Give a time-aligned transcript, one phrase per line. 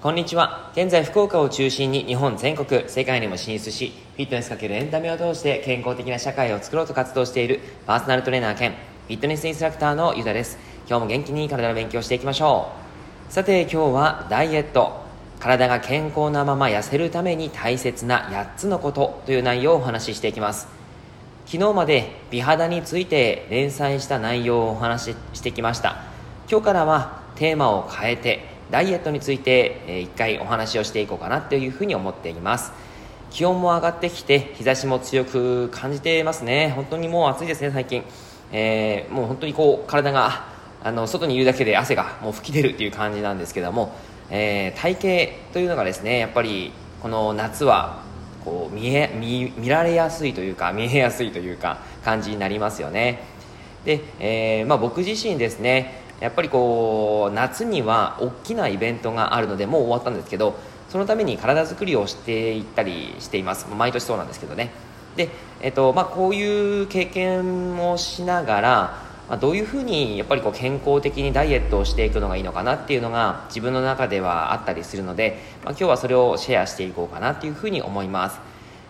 [0.00, 0.70] こんにちは。
[0.72, 10.56] 現在福岡を中心に日本全国世界にも進出しフィットネスかけるエンタメを通して健康的な社会を作ろうと活動しているパーソナルトレーナー兼フィットネスインストラクターのゆうたです。
[10.88, 12.70] 今日も元気に体の勉強していきましょ
[13.28, 13.32] う。
[13.32, 15.04] さて今日はダイエット。
[15.40, 20.75] 体が健康なまま痩せるために大切な8つのことという内容をお話ししていきます。
[21.46, 26.02] 昨日まで美肌について連載した内容をお話ししてきました。
[26.50, 32.72] 今日からはテーマを変えてダイエットについて、えー、一回お話をしていこうかなというふうに思っています。
[33.30, 36.72] 気温も上がってきて日差しも強く感じていますね。
[36.74, 38.02] 本当にもう暑いですね最近、
[38.50, 40.46] えー、もう本当にこう体が
[40.82, 43.94] あの外にいるだけで汗がもう吹き出るっていう感じなんですけども、
[44.30, 48.02] えー、体型というのがですねやっぱりこの夏は
[48.46, 53.24] こう見え見見られやすいというか見えやすいというか感じになりますよね。
[53.84, 60.56] で、えーまあ、僕自身ですねやっぱりこう夏には大きなイベントがあるのでもう終わったんですけど
[60.88, 63.66] そのために体作りをしていったりしています。
[63.68, 64.70] 毎年そうなんですけどね。
[65.16, 65.30] で、
[65.60, 78.38] えっとまあ、こういう経験もしながら、まあ、どういうふうにやっぱりこう健康的にダイエットをしていくのがいいのかなっていうのが自分の中ではあったりするので、まあ、今日はそれをシェアしていこうかなっていうふうに思います、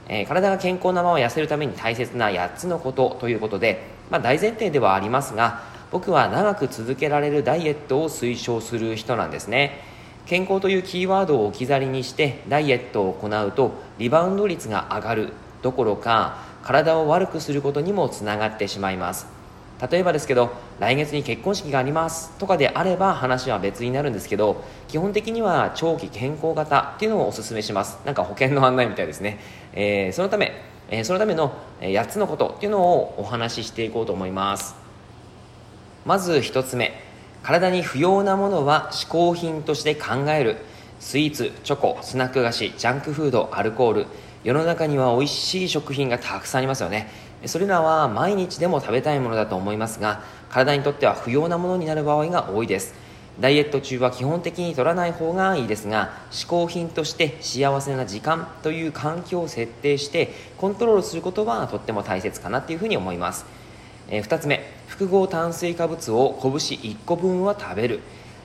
[0.09, 9.81] えー、体が健康なまま痩せるために大切な8つのことということで、まあ、大前提ではありますが僕は長く続けられるダイエットを推奨する人なんですね。
[10.27, 19.36] 健康というキーワードを置き去りにしてダイエットを行うとリバウンド率が上がるどころか体を悪くすることにもつながってしまいます。
[19.91, 27.99] 例えばですけど来月に結婚式がありますとかであれば話は別になるんですけど基本的には長期健康型っていうのをおすすめします。
[28.05, 29.39] なんか保険の案内みたいですね、
[29.75, 30.53] えー、そのため、
[30.89, 34.75] えー、そのための8つのことっていうのをお話ししていこうと思います。
[36.05, 36.93] まず1つ目
[37.43, 40.57] 体に不要なものは嗜好品として考える。
[40.99, 44.07] スイーツチョコスナック菓子ジャンクフードアルコール。
[44.43, 47.09] 世の中には美味しい食品がたくさんありますよね。
[47.45, 52.95] それらは毎日でも食べたいものだと思いますが体にとっては不要なものになる場合が多いです。
[53.39, 63.45] ダイエット中は基本的に取らない方がいいですが嗜好品として幸せな時間という環境を設定してコントロールすることはとっても大切かなというふうに思います。
[64.09, 64.75] えー、2つ目。
[64.87, 68.01] 複合炭水化物を拳1個分は食べる。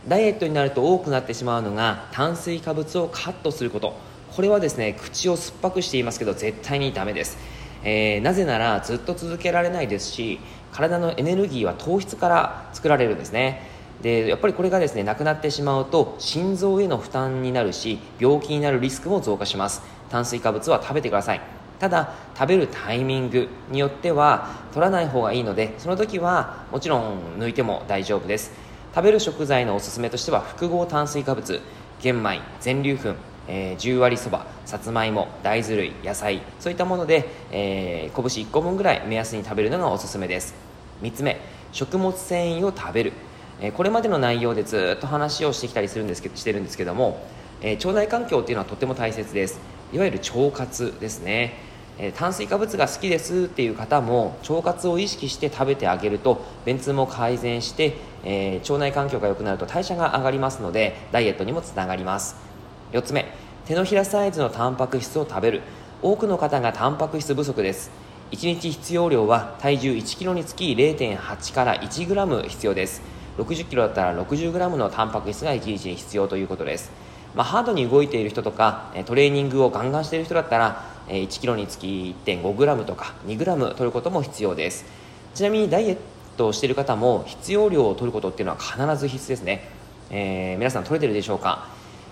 [0.07, 3.95] ダイエットになると多くなってしまうのが炭水化物をカットすること。
[4.35, 7.37] これはですね口を酸っぱくしていますけど絶対にダメです、
[7.83, 10.39] えー、なぜならずっと続けられないですし
[10.71, 13.69] 体のエネルギーは糖質から作られるんですね。
[14.01, 19.81] でやっぱりこれがですねなくなってしまうと心臓への負担になるし病気になるリスクも増加します。
[20.09, 21.41] 炭水化物は食べてください。
[21.79, 28.51] ただ食べるタイミングによっては取らない方がいいのでその時はもちろん抜いても大丈夫です。
[28.93, 31.59] 食べる食材のおすすめとしては複合炭水化物
[32.01, 33.15] 玄米全粒粉
[33.53, 40.55] えー、10割そばさつまいも大豆類野菜そういったもので、えー、拳1個分ぐらい目安に食べるのがおすすめです。
[41.01, 41.37] 3つ目
[41.73, 43.13] 食物繊維を食べる、
[43.59, 47.21] えー、これまでの内容でずっと話をしてきたりするんですけどしてるんですけども、
[47.61, 49.59] え腸内環境っていうのはとても大切です。
[49.91, 51.53] いわゆる腸活ですね。
[51.99, 62.50] え炭水化物が好きですっていう方も腸活を意識して食べてあげると便通も改善して、え、腸内環境が良くなると代謝が上がりますのでダイエットにもつながります。
[62.91, 63.25] 4つ目
[63.65, 65.61] 手のひらサイズのタンパク質を食べる。
[66.01, 67.91] 多くの方がタンパク質不足です。
[68.31, 73.01] 1日必要量は体重 1kg につき0.8から 1g 必要です。
[73.37, 76.91] 60kg だったら 60g のタンパク質が1日に必要ということです。
[77.33, 84.85] まあ、ハードに動いている人とかトレーニングをガンガンしている人だったら1 k g につき 1.5g とか 2g 取ることも必要です。
[85.33, 85.97] ちなみにダイエッ
[86.35, 89.69] トをしている方も必要量を取ることっていうのは必ず必須ですね、
[90.09, 91.67] えー、皆さん取れてるでしょうか？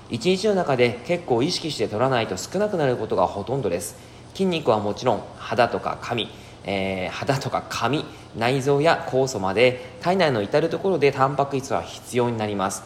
[0.09, 3.95] 1日の中で結構意識して取らないと少なくなることがほとんどです。
[4.33, 6.29] 筋肉はもちろん肌とか髪、
[6.63, 8.05] えー、肌とか髪
[8.37, 12.83] 内臓や酵素まで体内の至る所でタンパク質は必要になります。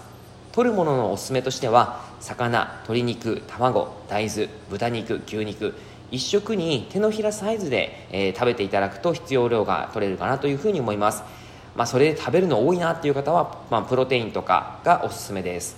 [0.52, 5.74] 取るもののおすすめとしては魚鶏肉卵大豆豚肉牛肉
[6.12, 11.24] 1食に手のひらサイズで、えー、食べていただくと必要量が取れるかなというふうに思います、
[11.76, 15.76] まあ、それで食べるの多いなっていう方は、まあ、プロテインとかがおすすめです。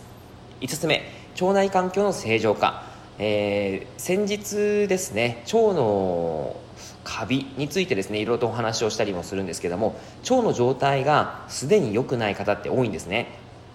[0.59, 1.03] 5つ目
[1.39, 2.83] 腸内環境の正常化、
[3.19, 6.55] えー、先日ですね腸の
[7.03, 13.27] カビについてですねいろいろとお話をしたりもするんですけども腸の状態がすでに良くない方って多いんですね。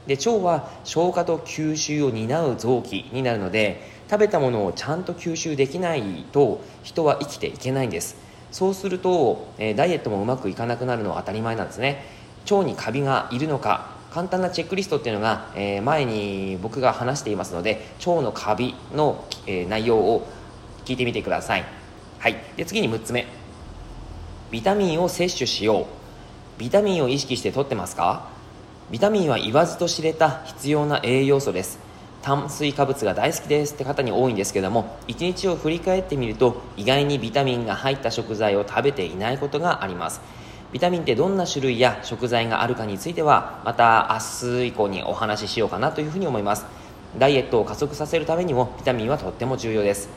[0.07, 8.17] で腸は消化と吸収を担う臓器になるので食べたものをちゃんと吸収できないと人は生きていけないんです。
[8.51, 12.05] そうすると、えー、ダイエットもうまくいかなくなるのは当たり前なんですね。
[12.51, 20.27] 腸にカビがいるのか簡単なチェックリストっていうのが、えー、前に僕が話していますので腸のカビの、えー、内容を
[20.85, 21.65] 聞いてみてください。
[22.19, 22.37] はい。
[22.57, 23.27] で次に6つ目。
[24.51, 25.87] ビタミンを摂取しよう。
[26.59, 28.29] ビタミンを意識して取ってますか？
[28.91, 31.79] ビタミンは言わずと知れた必要な栄養素です。
[32.23, 40.21] 炭水化物が大好きですって方に多いんですけども一日を振り返ってみると意外にビタミンが入った食材を食べていないことがあります。
[40.73, 46.65] ビタミンってどんな種類や食材があるかについてはまた明日以降にお話ししようかなというふうに思います。
[47.19, 50.09] ダイエットを加速させるためにもビタミンはとっても重要です。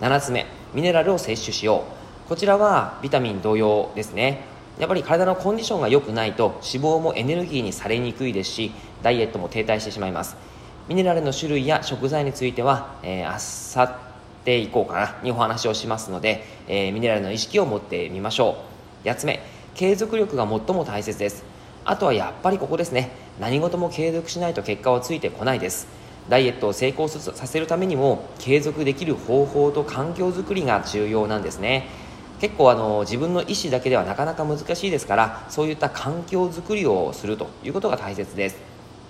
[0.00, 1.84] 7つ目ミネラルを摂取しよ
[2.26, 2.28] う。
[2.28, 4.44] こちらはビタミン同様ですね。
[4.78, 8.72] やっぱり体のコンディションが良くないと脂肪もエネルギーにされにくいですし
[9.02, 10.36] ダイエットも停滞してしまいます。
[10.88, 18.58] ミネラルの種類や食材については、えー、あさっていこうかなにお話をしますので、えー、ミネラルの意識を持ってみましょ
[19.04, 19.08] う。
[19.08, 21.44] 8つ目継続力が最も大切です。
[21.84, 23.10] あとはやっぱりここですね。
[23.40, 25.88] 何事も継続しないと結果はついてこないです。
[26.28, 31.88] ダイエットを成功させるためにも継続できる方法と環境づくりが重要なんですね。
[32.40, 38.56] 結構あの自分の意思だけではなかなか難しいですからそういった環境づくりをするということが大切です。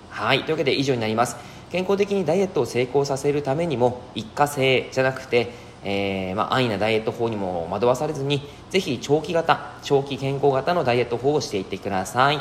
[0.09, 0.43] はい。
[0.43, 1.35] というわけで以上になります。
[1.71, 5.51] 健康的にダイエットを成功させるためにも一過性じゃなくて
[5.85, 8.41] えー、まあ、安易なダイエット法にも惑わされずに
[8.71, 12.39] ぜひ長期型長期健康型のダイエット法をしていってください。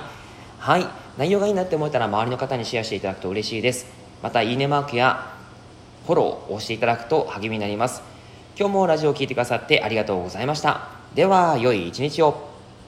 [0.58, 0.86] はい。
[1.18, 3.86] 内容がいいなって思えたら周りの方にシェアしていただくと嬉しいです。
[4.22, 5.30] またいいねマークや
[6.06, 8.02] フォローを押していただくと励みになります。
[8.58, 10.88] 今日もラジオを聴いてくださってありがとうございました。
[11.14, 12.53] では良い一日を。